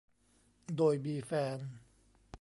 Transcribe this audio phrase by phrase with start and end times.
[0.77, 1.59] โดยมีแฟน